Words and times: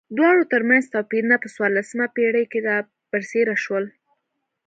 دواړو 0.17 0.43
ترمنځ 0.53 0.83
توپیرونه 0.95 1.35
په 1.39 1.47
څوارلسمه 1.55 2.05
پېړۍ 2.15 2.45
کې 2.51 2.59
را 2.67 2.77
برسېره 3.11 3.55
شول. 3.63 3.85